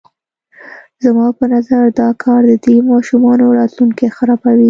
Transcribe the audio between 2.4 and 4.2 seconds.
د دې ماشومانو راتلونکی